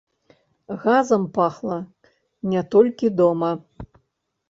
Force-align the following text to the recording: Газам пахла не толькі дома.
Газам 0.85 1.27
пахла 1.37 1.79
не 2.55 2.61
толькі 2.75 3.15
дома. 3.23 3.51